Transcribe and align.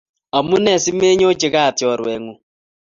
Amune 0.37 0.73
simenyochi 0.83 1.47
Kat 1.53 1.73
choruengung? 1.77 2.39